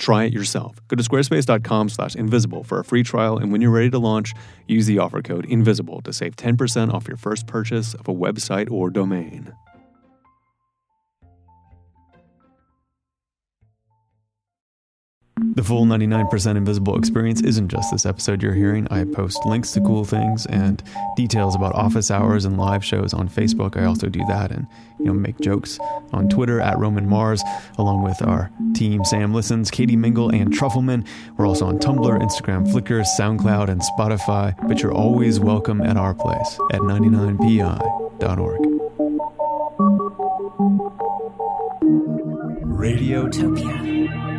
Try 0.00 0.24
it 0.24 0.32
yourself. 0.32 0.80
Go 0.88 0.96
to 0.96 1.02
squarespace.com 1.02 1.90
slash 1.90 2.16
invisible 2.16 2.64
for 2.64 2.78
a 2.80 2.84
free 2.84 3.02
trial, 3.02 3.36
and 3.36 3.52
when 3.52 3.60
you're 3.60 3.70
ready 3.70 3.90
to 3.90 3.98
launch, 3.98 4.32
use 4.66 4.86
the 4.86 4.98
offer 4.98 5.20
code 5.20 5.44
INVISIBLE 5.44 6.00
to 6.04 6.12
save 6.14 6.36
10% 6.36 6.90
off 6.92 7.06
your 7.06 7.18
first 7.18 7.46
purchase 7.46 7.92
of 7.92 8.08
a 8.08 8.14
website 8.14 8.70
or 8.70 8.88
domain. 8.88 9.52
The 15.60 15.66
full 15.66 15.84
99% 15.84 16.56
Invisible 16.56 16.96
experience 16.96 17.42
isn't 17.42 17.68
just 17.68 17.90
this 17.92 18.06
episode 18.06 18.42
you're 18.42 18.54
hearing. 18.54 18.88
I 18.90 19.04
post 19.04 19.44
links 19.44 19.72
to 19.72 19.82
cool 19.82 20.06
things 20.06 20.46
and 20.46 20.82
details 21.16 21.54
about 21.54 21.74
office 21.74 22.10
hours 22.10 22.46
and 22.46 22.56
live 22.56 22.82
shows 22.82 23.12
on 23.12 23.28
Facebook. 23.28 23.76
I 23.76 23.84
also 23.84 24.08
do 24.08 24.24
that 24.24 24.50
and 24.52 24.66
you 24.98 25.04
know 25.04 25.12
make 25.12 25.38
jokes 25.38 25.78
on 26.14 26.30
Twitter 26.30 26.62
at 26.62 26.78
Roman 26.78 27.06
Mars, 27.06 27.42
along 27.76 28.04
with 28.04 28.22
our 28.22 28.50
team 28.72 29.04
Sam 29.04 29.34
Listens, 29.34 29.70
Katie 29.70 29.96
Mingle, 29.96 30.30
and 30.30 30.50
Trufelman. 30.50 31.06
We're 31.36 31.46
also 31.46 31.66
on 31.66 31.78
Tumblr, 31.78 32.22
Instagram, 32.22 32.66
Flickr, 32.66 33.04
SoundCloud, 33.18 33.68
and 33.68 33.82
Spotify. 33.82 34.56
But 34.66 34.80
you're 34.80 34.94
always 34.94 35.40
welcome 35.40 35.82
at 35.82 35.98
our 35.98 36.14
place 36.14 36.58
at 36.72 36.80
99pi.org. 36.80 38.60
Radiotopia. 42.64 44.29